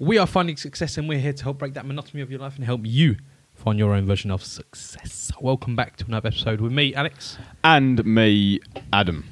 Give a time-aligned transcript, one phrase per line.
[0.00, 2.56] We are finding success, and we're here to help break that monotony of your life
[2.56, 3.16] and help you
[3.54, 5.30] find your own version of success.
[5.42, 7.36] Welcome back to another episode with me, Alex.
[7.62, 8.60] And me,
[8.94, 9.26] Adam.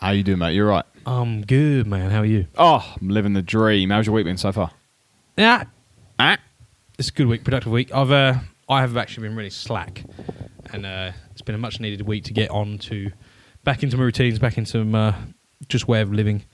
[0.00, 0.54] How you doing, mate?
[0.54, 0.84] You're right.
[1.06, 2.12] I'm good, man.
[2.12, 2.46] How are you?
[2.56, 3.90] Oh, I'm living the dream.
[3.90, 4.70] How's your week been so far?
[5.36, 5.64] Yeah,
[6.20, 6.38] Ah.
[7.00, 7.92] it's a good week, productive week.
[7.92, 8.34] I've uh,
[8.68, 10.04] I have actually been really slack,
[10.72, 13.10] and uh, it's been a much needed week to get on to
[13.64, 15.14] back into my routines, back into my uh,
[15.68, 16.44] just way of living.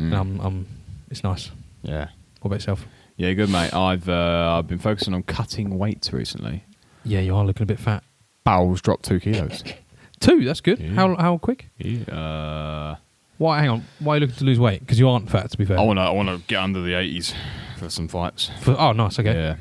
[0.00, 0.04] Mm.
[0.06, 0.66] And um, um,
[1.12, 1.52] it's nice.
[1.84, 2.08] Yeah.
[2.40, 2.84] What about yourself?
[3.16, 3.72] Yeah, good, mate.
[3.72, 6.64] I've uh, I've been focusing on cutting weight recently.
[7.04, 8.02] Yeah, you are looking a bit fat.
[8.44, 9.62] Bowels dropped two kilos.
[10.20, 10.78] Two, that's good.
[10.78, 10.90] Yeah.
[10.92, 11.66] How how quick?
[12.10, 12.94] uh,
[13.38, 13.58] Why?
[13.60, 13.84] Hang on.
[13.98, 14.80] Why are you looking to lose weight?
[14.80, 15.78] Because you aren't fat, to be fair.
[15.78, 17.34] I want to I want to get under the 80s
[17.78, 18.50] for some fights.
[18.62, 19.18] For- oh, nice.
[19.18, 19.34] Okay.
[19.34, 19.56] Yeah.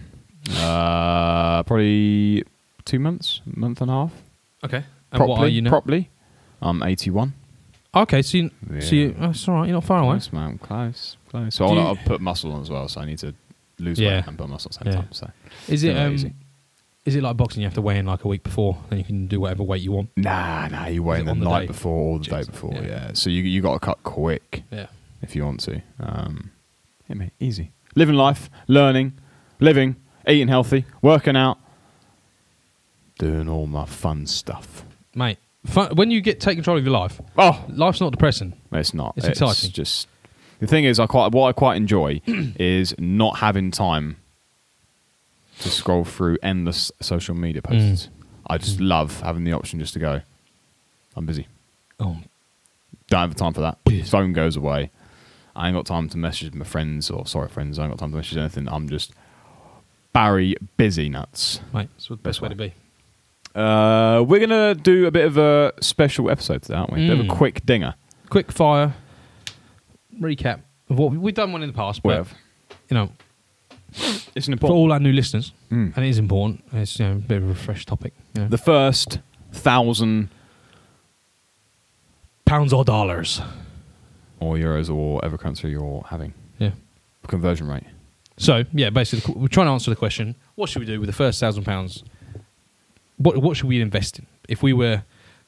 [0.66, 2.44] Uh, probably
[2.86, 4.14] two months, month and a half.
[4.64, 4.78] Okay.
[4.78, 4.86] And
[5.17, 5.70] properly, what are you now?
[5.70, 6.09] properly.
[6.62, 7.34] I'm 81.
[7.95, 9.28] okay, so you, so you, Yeah.
[9.28, 9.66] that's all right.
[9.67, 10.14] You're not far away.
[10.14, 10.58] Close, man.
[10.59, 11.56] Close, close.
[11.56, 12.88] So I'll, I'll put muscle on as well.
[12.88, 13.34] So I need to
[13.84, 14.18] lose Yeah.
[14.18, 15.00] weight and put muscle at the same Yeah.
[15.02, 15.12] time.
[15.12, 15.32] So
[15.68, 16.16] Is it um,
[17.06, 17.62] is it like boxing?
[17.62, 19.81] You have to weigh in like a week before, then you can do whatever weight
[19.81, 20.09] you want.
[20.16, 21.67] Nah, nah, you wait in the on the night day?
[21.67, 22.73] before or the Jesus, day before.
[22.76, 22.81] yeah.
[22.81, 23.11] Yeah.
[23.14, 24.88] So you you got to cut quick Yeah.
[25.22, 25.81] if you want to.
[26.00, 26.52] Um,
[27.09, 27.72] yeah, mate, easy.
[27.95, 29.14] Living life, learning,
[29.59, 31.58] living, eating healthy, working out,
[33.20, 34.86] doing all my fun stuff.
[35.16, 38.54] Mate, fun, when you get take control of your life, Oh, life's not depressing.
[38.72, 39.14] it's not.
[39.17, 39.72] It's exciting.
[39.72, 40.08] Just
[40.59, 44.18] the thing is, I quite what I quite enjoy is not having time
[45.60, 48.10] to scroll through endless social media posts.
[48.48, 50.22] I just love having the option just to go.
[51.16, 51.48] I'm busy.
[52.00, 52.18] Oh,
[53.08, 53.78] Don't have time for that.
[54.08, 54.90] Phone goes away.
[55.56, 57.78] I ain't got time to message my friends or sorry friends.
[57.78, 58.67] I ain't got time to message anything.
[58.67, 59.14] I'm just
[60.12, 61.60] Barry busy nuts.
[61.73, 62.73] mate, it's the best Best way to be.
[63.56, 67.06] Uh, we're gonna do a bit of a special episode today, aren't we?
[67.06, 67.36] A bit of a Mm.
[67.38, 67.94] quick dinger.
[68.30, 68.95] Quick fire
[70.19, 72.36] recap of what we've done one in the past, but Whatever.
[72.89, 73.09] you know,
[74.36, 74.59] It's for an important.
[74.59, 75.95] For all our new listeners, Mm.
[75.95, 76.64] and it is important.
[76.73, 78.14] It's you know a bit of a fresh topic.
[78.36, 78.47] You know.
[78.50, 79.20] The first
[79.52, 80.30] thousand
[82.45, 83.42] pounds or dollars.
[84.39, 86.71] or euros or whatever currency you're having Yeah.
[87.27, 87.86] conversion rate.
[88.38, 91.14] So yeah, basically, we're trying to answer the question: What should we do with the
[91.14, 92.04] first thousand pounds?
[93.17, 94.26] What what should we invest in?
[94.49, 95.04] If we were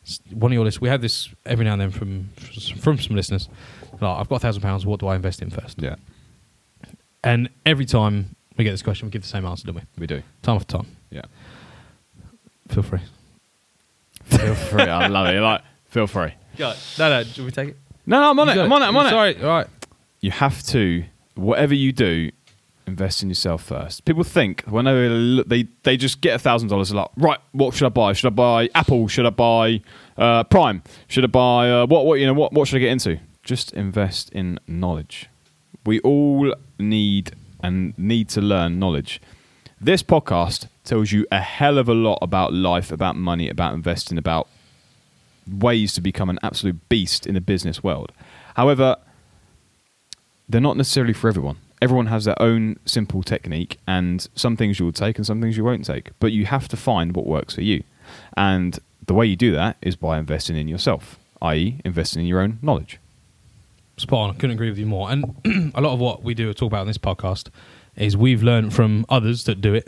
[0.06, 2.30] s- one of your listeners, we have this every now and then from
[2.80, 3.50] from some listeners.
[4.02, 4.86] Like, I've got a thousand pounds.
[4.86, 5.82] What do I invest in first?
[5.82, 5.96] Yeah,
[7.24, 9.82] And every time we get this question, we give the same answer, don't we?
[9.98, 10.22] we do.
[10.42, 10.88] Time after time.
[11.10, 11.22] Yeah,
[12.70, 13.00] Feel free.
[14.24, 14.84] feel free.
[14.84, 15.40] I love it.
[15.40, 16.34] Like, feel free.
[16.60, 17.24] No, no.
[17.24, 17.78] Should we take it?
[18.06, 18.66] No, no, I'm on You it.
[18.66, 18.86] I'm on it.
[18.86, 19.10] I'm on it.
[19.10, 19.38] Sorry.
[19.42, 19.68] All right.
[20.22, 21.04] you have to
[21.36, 22.32] whatever you do
[22.88, 26.70] invest in yourself first people think whenever they look- they, they just get a thousand
[26.70, 29.82] dollars like right what should i buy should i buy apple should i buy
[30.18, 32.92] uh, prime should i buy uh, what what you know what, what should i get
[32.92, 35.30] into just invest in knowledge
[35.86, 37.34] we all need
[37.64, 39.22] and need to learn knowledge
[39.80, 44.18] this podcast tells you a hell of a lot about life about money about investing
[44.18, 44.50] about
[45.50, 48.12] ways to become an absolute beast in the business world
[48.56, 48.98] however
[50.48, 51.58] they're not necessarily for everyone.
[51.82, 55.58] Everyone has their own simple technique, and some things you will take and some things
[55.58, 56.12] you won't take.
[56.20, 57.84] But you have to find what works for you.
[58.38, 62.40] And the way you do that is by investing in yourself, i.e., investing in your
[62.40, 63.00] own knowledge.
[63.98, 64.30] Spot on.
[64.32, 65.10] I couldn't agree with you more.
[65.12, 65.24] And
[65.76, 67.48] a lot of what we do talk about in this podcast
[67.96, 69.88] is we've learned from others that do it.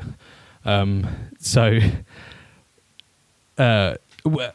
[0.65, 1.05] Um,
[1.39, 1.79] so
[3.57, 3.95] uh,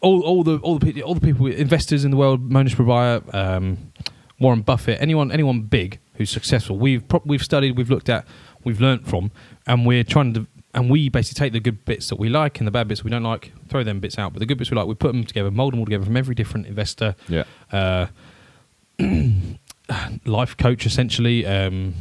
[0.01, 3.93] all, all the all the all the people investors in the world, Mohnish Pabrai, um,
[4.39, 8.27] Warren Buffett, anyone anyone big who's successful, we've pro- we've studied, we've looked at,
[8.65, 9.31] we've learned from,
[9.67, 10.47] and we're trying to.
[10.75, 13.11] And we basically take the good bits that we like and the bad bits we
[13.11, 14.33] don't like, throw them bits out.
[14.33, 16.17] But the good bits we like, we put them together, mold them all together from
[16.17, 17.45] every different investor, Yeah.
[17.71, 18.07] uh,
[20.25, 21.47] life coach essentially.
[21.47, 21.95] Um,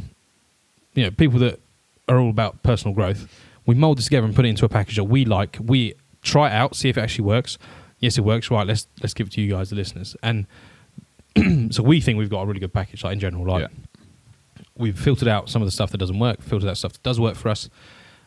[0.94, 1.60] you know people that
[2.08, 3.26] are all about personal growth.
[3.64, 5.56] We mold this together and put it into a package that we like.
[5.60, 7.58] We try it out see if it actually works.
[7.98, 8.50] Yes it works.
[8.50, 10.16] Right let's let's give it to you guys the listeners.
[10.22, 10.46] And
[11.72, 13.46] so we think we've got a really good package like in general.
[13.46, 14.64] Like Yeah.
[14.76, 17.18] we've filtered out some of the stuff that doesn't work filtered out stuff that does
[17.20, 17.70] work for us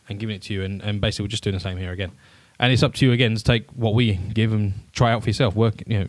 [0.08, 0.62] and giving it to you.
[0.62, 2.12] And, and basically we're just doing the same here again.
[2.58, 5.28] And it's up to you again to take what we give and try out for
[5.28, 5.54] yourself.
[5.54, 6.08] Work you know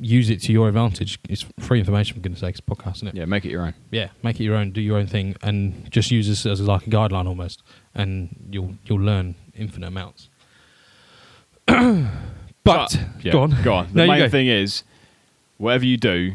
[0.00, 3.14] use it to your advantage it's free information for goodness sake it's podcast isn't it
[3.16, 3.74] Yeah, make it your own.
[3.90, 6.86] yeah, make it your own, do your own thing, and just use this as like
[6.86, 7.62] a guideline almost,
[7.94, 10.28] and you'll you'll learn infinite amounts.
[11.66, 13.88] but yeah, go on, Go on.
[13.92, 14.28] The main go.
[14.28, 14.84] thing is,
[15.56, 16.34] whatever you do,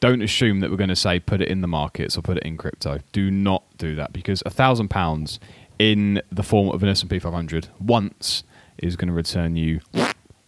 [0.00, 2.42] don't assume that we're going to say put it in the markets or put it
[2.44, 3.00] in crypto.
[3.12, 5.38] Do not do that because a thousand pounds
[5.78, 8.44] in the form of an S and P 500 once
[8.78, 9.80] is going to return you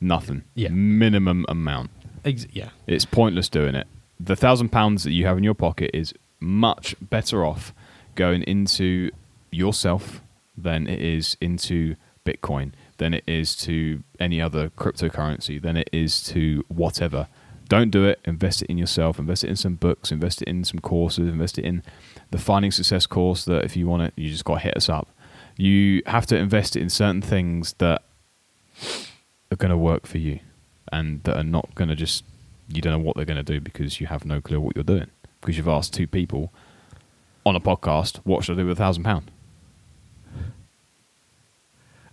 [0.01, 0.45] nothing.
[0.55, 0.69] Yeah.
[0.71, 1.91] Minimum amount.
[2.25, 3.87] Ex- yeah, It's pointless doing it.
[4.21, 7.73] The thousand pounds that you have in your pocket is much better off
[8.15, 9.11] going into
[9.51, 10.21] yourself
[10.57, 16.23] than it is into Bitcoin, than it is to any other cryptocurrency, than it is
[16.25, 17.27] to whatever.
[17.69, 18.21] Don't do it.
[18.25, 19.19] Invest it in yourself.
[19.19, 20.13] Invest it in some books.
[20.13, 21.27] Invest it in some courses.
[21.29, 21.83] Invest it in
[22.31, 23.45] the Finding Success course.
[23.45, 25.09] That if you want it, you just got to hit us up.
[25.57, 28.03] You have to invest it in certain things that
[29.51, 30.41] are going to work for you,
[30.93, 32.25] and that are not going to just
[32.69, 34.85] you don't know what they're going to do because you have no clue what you're
[34.85, 35.11] doing
[35.41, 36.53] because you've asked two people
[37.45, 39.31] on a podcast what should I do with a thousand pound.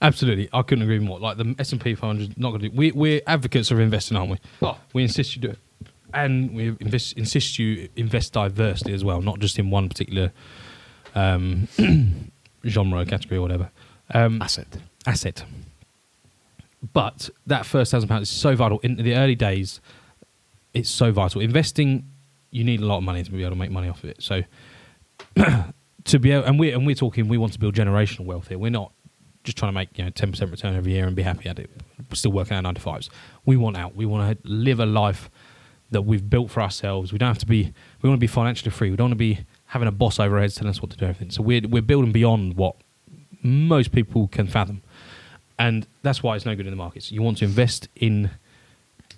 [0.01, 1.19] Absolutely, I couldn't agree more.
[1.19, 2.75] Like the S and P 500, not going to do.
[2.75, 4.37] We, we're advocates of investing, aren't we?
[4.61, 4.77] Oh.
[4.93, 5.59] We insist you do it,
[6.13, 10.31] and we invest, insist you invest diversely as well, not just in one particular
[11.15, 11.67] um,
[12.65, 13.71] genre, category, or whatever
[14.13, 14.67] um, Asset.
[15.05, 15.43] asset.
[16.93, 19.81] But that first thousand pounds is so vital in the early days.
[20.73, 21.41] It's so vital.
[21.41, 22.09] Investing,
[22.51, 24.21] you need a lot of money to be able to make money off of it.
[24.21, 24.43] So
[26.05, 28.57] to be able, and we and we're talking, we want to build generational wealth here.
[28.57, 28.93] We're not
[29.43, 31.59] just trying to make you know ten percent return every year and be happy at
[31.59, 31.69] it.
[32.09, 33.09] We're still working our nine to fives.
[33.45, 33.95] We want out.
[33.95, 35.29] We want to live a life
[35.91, 37.11] that we've built for ourselves.
[37.11, 37.73] We don't have to be.
[38.01, 38.89] We want to be financially free.
[38.89, 40.97] We don't want to be having a boss over our heads telling us what to
[40.97, 41.05] do.
[41.05, 41.31] Everything.
[41.31, 42.75] So we're we're building beyond what
[43.41, 44.81] most people can fathom,
[45.59, 47.11] and that's why it's no good in the markets.
[47.11, 48.31] You want to invest in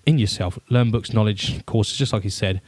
[0.06, 2.60] in yourself, learn books, knowledge, courses, just like he said.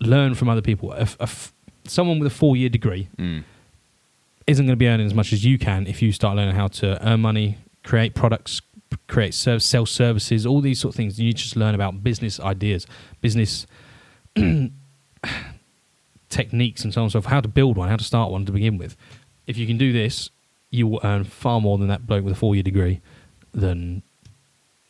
[0.00, 0.92] Learn from other people.
[0.94, 1.52] If, if
[1.84, 3.44] someone with a four year degree Mm.
[4.46, 6.68] isn't going to be earning as much as you can if you start learning how
[6.68, 8.62] to earn money, create products,
[9.06, 11.20] create serv- sell services, all these sort of things.
[11.20, 12.86] You just learn about business ideas,
[13.20, 13.66] business
[16.28, 17.30] techniques, and so on and so forth.
[17.30, 18.96] How to build one, how to start one to begin with.
[19.46, 20.30] If you can do this,
[20.72, 23.00] you will earn far more than that bloke with a four-year degree.
[23.52, 24.02] Than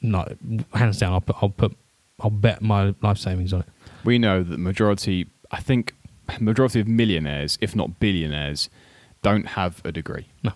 [0.00, 0.26] no,
[0.72, 1.76] hands down, I'll put, I'll put,
[2.20, 3.66] I'll bet my life savings on it.
[4.04, 5.94] We know that the majority, I think,
[6.40, 8.70] majority of millionaires, if not billionaires,
[9.22, 10.28] don't have a degree.
[10.42, 10.52] No.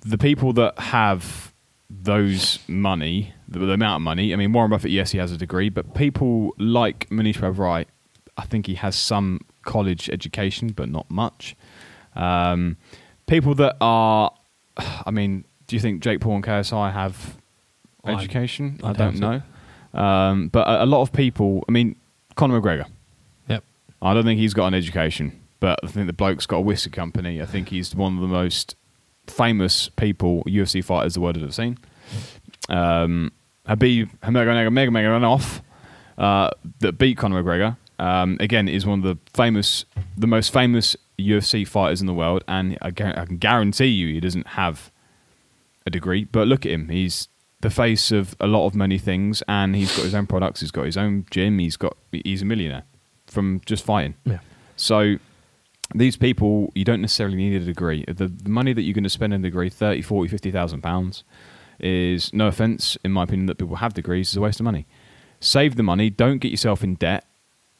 [0.00, 1.52] The people that have
[1.90, 5.36] those money, the, the amount of money, I mean, Warren Buffett, yes, he has a
[5.36, 7.88] degree, but people like Manish Wright,
[8.36, 11.56] I think he has some college education, but not much.
[12.14, 12.76] Um,
[13.30, 14.32] people that are,
[14.76, 17.38] I mean, do you think Jake Paul and KSI have
[18.04, 18.80] I- education?
[18.82, 19.42] I I, don't doubt
[19.94, 19.98] know.
[20.00, 21.96] Um, but a, a lot of people, I mean,
[22.34, 22.86] Conor McGregor.
[23.48, 23.64] Yep.
[24.02, 26.90] I don't think he's got an education, but I think the bloke's got a whiskey
[26.90, 27.40] company.
[27.40, 28.76] I think he's one of the most
[29.26, 31.78] famous people, UFC fighters, the world has ever seen.
[32.68, 33.32] Um,
[33.66, 35.60] Khabib Nurmagomedov,
[36.18, 36.50] uh,
[36.80, 39.84] that beat Conor McGregor, um, again, is one of the famous,
[40.16, 44.48] the most famous UFC fighters in the world, and I, can guarantee you he doesn't
[44.48, 44.90] have
[45.86, 46.24] a degree.
[46.24, 47.28] But look at him; he's
[47.60, 50.60] the face of a lot of many things, and he's got his own products.
[50.60, 51.58] He's got his own gym.
[51.58, 52.84] He's got he's a millionaire
[53.26, 54.14] from just fighting.
[54.24, 54.38] Yeah.
[54.76, 55.16] So
[55.94, 58.04] these people, you don't necessarily need a degree.
[58.08, 61.24] The, the money that you're going to spend on a degree, 30, 40, 50,000 pounds,
[61.78, 64.86] is no offense, in my opinion, that people have degrees, is a waste of money.
[65.40, 66.08] Save the money.
[66.08, 67.26] Don't get yourself in debt.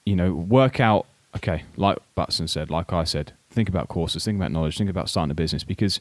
[0.04, 1.06] You know, work out,
[1.36, 5.08] okay, like Butson said, like I said, think about courses, think about knowledge, think about
[5.08, 6.00] starting a business because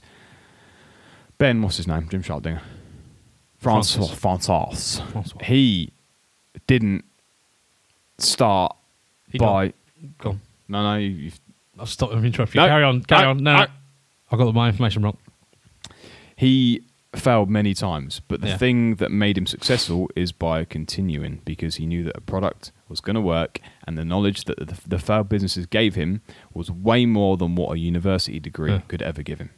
[1.37, 2.07] Ben, what's his name?
[2.09, 2.61] Jim Sharpdinger.
[3.59, 4.07] Francois.
[4.07, 4.71] Francois.
[5.11, 5.43] Francois.
[5.43, 5.91] He
[6.67, 7.03] didn't
[8.17, 8.75] start
[9.31, 9.73] He by.
[10.17, 10.41] Go on.
[10.67, 11.39] No, no, you, you've
[11.77, 12.69] I'll stop him interrupting No, you.
[12.69, 13.43] Carry on, carry no, on.
[13.43, 13.67] No.
[14.31, 15.17] I got my information wrong.
[16.35, 16.83] he
[17.15, 18.57] failed many times, but the Yeah.
[18.57, 22.99] thing that made him successful is by continuing because he knew that a product was
[23.01, 26.21] going to work, and the knowledge that the, the failed businesses gave him
[26.53, 28.81] was way more than what a university degree Yeah.
[28.87, 29.51] could ever give him.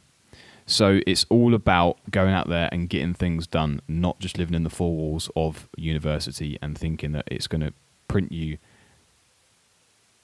[0.66, 4.62] So it's all about going out there and getting things done, not just living in
[4.62, 7.72] the four walls of university and thinking that it's going to
[8.06, 8.58] print you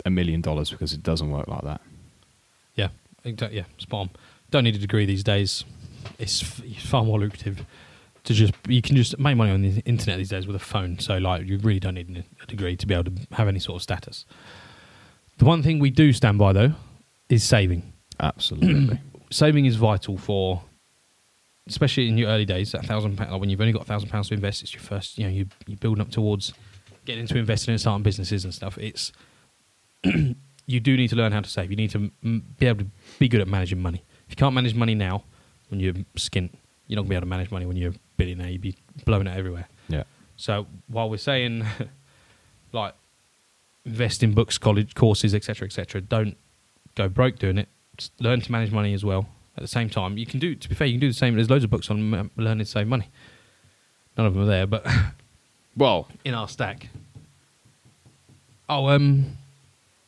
[0.06, 1.80] a million dollars because it doesn't work like that.
[2.76, 2.88] Yeah.
[3.24, 4.10] Yeah, spot on.
[4.50, 5.64] Don't need a degree these days.
[6.20, 7.66] It's far more lucrative
[8.28, 10.98] to just you can just make money on the internet these days with a phone.
[10.98, 13.76] So like you really don't need a degree to be able to have any sort
[13.76, 14.26] of status.
[15.38, 16.72] The one thing we do stand by though
[17.30, 17.90] is saving.
[18.20, 19.00] Absolutely.
[19.30, 20.62] Saving is vital for,
[21.66, 22.72] especially in your early days.
[22.72, 24.82] That thousand pound, like when you've only got a thousand pounds to invest, it's your
[24.82, 25.18] first.
[25.18, 26.54] You know, you you building up towards
[27.04, 28.78] getting into investing and starting businesses and stuff.
[28.78, 29.12] It's
[30.04, 31.70] you do need to learn how to save.
[31.70, 34.02] You need to mm, be able to be good at managing money.
[34.26, 35.24] If you can't manage money now,
[35.68, 36.54] when you're skint,
[36.86, 38.50] you're not gonna be able to manage money when you're a billionaire.
[38.50, 39.66] You'd be blowing it everywhere.
[39.88, 40.02] yeah.
[40.36, 41.64] So while we're saying
[42.72, 42.94] like
[43.86, 46.36] invest in books, college courses, etc., etc., don't
[46.94, 47.68] go broke doing it.
[47.96, 49.26] Just learn to manage money as well.
[49.56, 50.54] At the same time, you can do.
[50.54, 51.34] To be fair, you can do the same.
[51.34, 53.08] There's loads of books on learning to save money.
[54.16, 54.86] None of them are there, but
[55.76, 56.88] Well, in our stack.
[58.68, 59.36] Oh, um,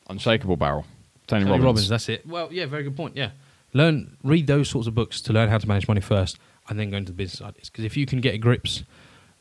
[0.08, 0.84] Unshakable Barrel.
[1.26, 1.64] Tony, Tony Robbins.
[1.64, 1.88] Robbins.
[1.88, 2.26] That's it.
[2.26, 3.16] Well, yeah, very good point.
[3.16, 3.30] Yeah,
[3.72, 6.38] learn, read those sorts of books to learn how to manage money first,
[6.70, 7.68] and then go into the business ideas.
[7.68, 8.84] Because if you can get a grips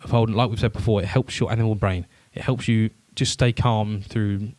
[0.03, 2.07] of holding, like we've said before, it helps your animal brain.
[2.33, 4.51] It helps you just stay calm through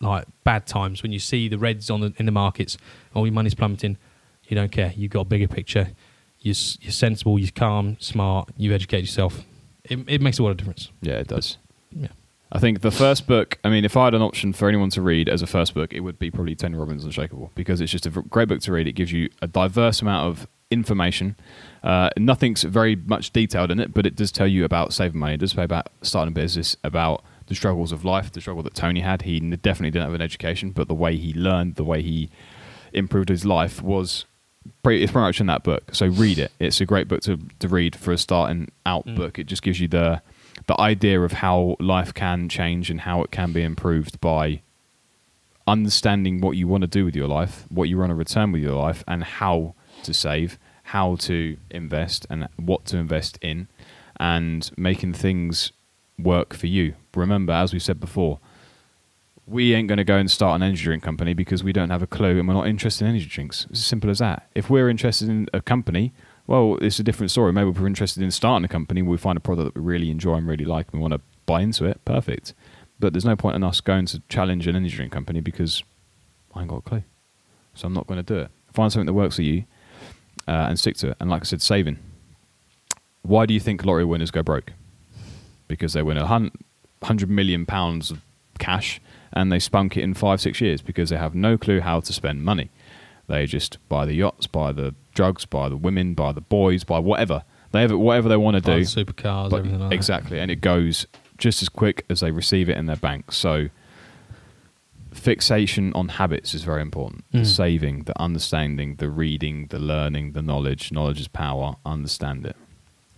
[0.00, 2.78] like bad times when you see the reds on the in the markets,
[3.14, 3.98] all your money's plummeting.
[4.44, 4.92] You don't care.
[4.96, 5.88] You've got a bigger picture.
[6.38, 7.38] You're, you're sensible.
[7.38, 8.50] You're calm, smart.
[8.56, 9.42] You educate yourself.
[9.84, 10.90] It, it makes a lot of difference.
[11.00, 11.58] Yeah, it does.
[11.90, 12.08] Yeah.
[12.52, 15.02] I think the first book, I mean, if I had an option for anyone to
[15.02, 18.06] read as a first book, it would be probably Tony Robbins' Unshakable because it's just
[18.06, 18.86] a great book to read.
[18.86, 21.36] It gives you a diverse amount of information.
[21.82, 25.34] Uh, nothing's very much detailed in it, but it does tell you about saving money.
[25.34, 28.62] It does tell you about starting a business, about the struggles of life, the struggle
[28.64, 29.22] that Tony had.
[29.22, 32.28] He definitely didn't have an education, but the way he learned, the way he
[32.92, 34.24] improved his life was
[34.82, 35.84] pretty, it's pretty much in that book.
[35.92, 36.50] So read it.
[36.58, 39.16] It's a great book to, to read for a starting out Mm.
[39.16, 39.38] book.
[39.38, 40.22] It just gives you the
[40.66, 44.62] the idea of how life can change and how it can be improved by
[45.68, 48.62] understanding what you want to do with your life, what you want to return with
[48.62, 53.68] your life, and how to save, how to invest, and what to invest in,
[54.18, 55.72] and making things
[56.18, 56.94] work for you.
[57.14, 58.40] Remember, as we said before,
[59.46, 62.02] we ain't going to go and start an energy drink company because we don't have
[62.02, 63.66] a clue and we're not interested in energy drinks.
[63.70, 64.48] It's as simple as that.
[64.54, 66.12] If we're interested in a company,
[66.48, 67.52] well, it's a different story.
[67.52, 70.10] Maybe if we're interested in starting a company, we find a product that we really
[70.10, 72.04] enjoy and really like, and we want to buy into it.
[72.04, 72.54] Perfect.
[72.98, 75.84] But there's no point in us going to challenge an energy drink company because
[76.54, 77.04] I ain't got a clue.
[77.74, 78.50] So I'm not going to do it.
[78.72, 79.64] Find something that works for you
[80.48, 81.16] uh, and stick to it.
[81.20, 81.98] And like I said, saving.
[83.22, 84.72] Why do you think lottery winners go broke?
[85.68, 86.52] Because they win a hun-
[87.02, 88.20] hundred million pounds of
[88.58, 89.00] cash
[89.32, 92.12] and they spunk it in five, six years because they have no clue how to
[92.12, 92.70] spend money.
[93.28, 97.00] They just buy the yachts, buy the drugs, buy the women, buy the boys, buy
[97.00, 97.42] whatever.
[97.72, 98.80] They have it, whatever they want to do.
[98.82, 99.94] supercars, everything like that.
[99.94, 103.32] exactly, and it goes just as quick as they receive it in their bank.
[103.32, 103.68] So
[105.16, 107.24] fixation on habits is very important.
[107.32, 107.46] The Mm.
[107.46, 110.92] saving, the understanding, the reading, the learning, the knowledge.
[110.92, 111.76] Knowledge is power.
[111.84, 112.56] Understand it.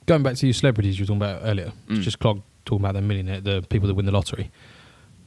[0.07, 2.03] Going back to your celebrities you were talking about earlier, Mm.
[2.03, 4.51] just Clog talking about the millionaire, the people that win the lottery.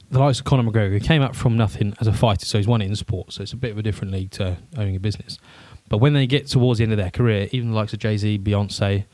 [0.10, 2.68] The likes of Conor McGregor, he came up from nothing as a fighter, so he's
[2.68, 5.00] won it in sport, so it's a bit of a different league to owning a
[5.00, 5.40] business.
[5.88, 8.18] But when they get towards the end of their career, even the likes of Jay
[8.18, 9.06] Z, Beyonce,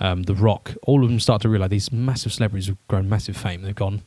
[0.00, 3.36] um, The Rock, all of them start to realize these massive celebrities have grown massive
[3.36, 3.62] fame.
[3.62, 4.02] They've gone,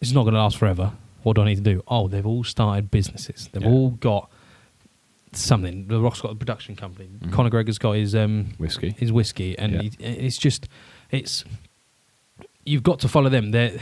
[0.00, 0.92] it's not going to last forever.
[1.24, 1.82] What do I need to do?
[1.88, 3.48] Oh, they've all started businesses.
[3.52, 3.68] They've Yeah.
[3.70, 4.30] all got
[5.32, 5.88] something.
[5.88, 7.08] The Rock's got a production company.
[7.08, 7.32] Mhm.
[7.32, 8.90] Conor McGregor's got his um, Whiskey.
[8.98, 9.80] his whiskey, and Yeah.
[9.82, 10.68] it, it's just
[11.10, 11.44] it's
[12.64, 13.50] you've got to follow them.
[13.50, 13.80] They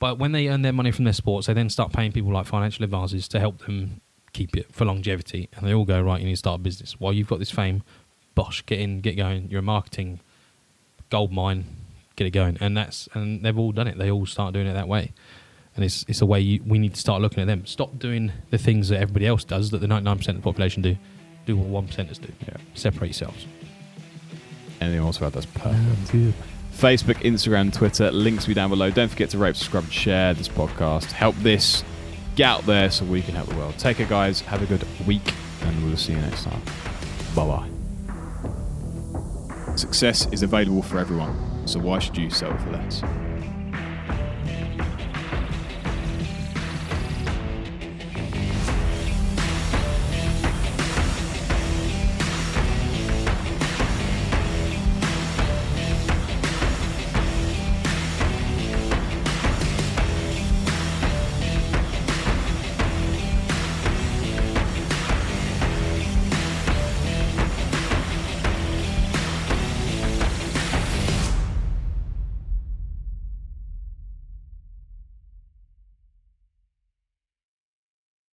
[0.00, 2.46] but when they earn their money from their sports, they then start paying people like
[2.46, 4.00] financial advisors to help them
[4.32, 6.20] keep it for longevity, and they all go right.
[6.20, 6.98] You need to start a business.
[6.98, 7.82] While you've got this fame,
[8.34, 9.48] bosh, get in, get going.
[9.50, 10.18] You're a marketing
[11.10, 11.64] gold mine,
[12.16, 13.96] get it going, and that's and they've all done it.
[13.96, 15.12] They all start doing it that way.
[15.76, 17.66] And it's it's a way you, we need to start looking at them.
[17.66, 20.96] Stop doing the things that everybody else does, that the 99% of the population do.
[21.46, 22.32] Do what one percenters do.
[22.46, 22.56] Yeah.
[22.74, 23.46] Separate yourselves.
[24.80, 26.34] Anything else about that's perfect.
[26.74, 28.10] Facebook, Instagram, Twitter.
[28.10, 28.90] Links will be down below.
[28.90, 31.12] Don't forget to rate, subscribe, and share this podcast.
[31.12, 31.84] Help this
[32.34, 33.78] get out there so we can help the world.
[33.78, 34.40] Take care, guys.
[34.40, 36.60] Have a good week, and we'll see you next time.
[37.34, 37.68] Bye bye.
[39.76, 43.02] Success is available for everyone, so why should you settle for less?